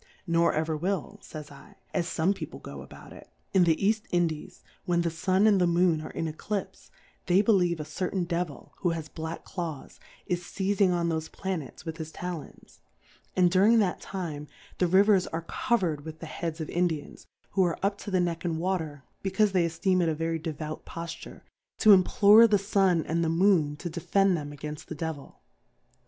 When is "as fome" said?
1.93-2.33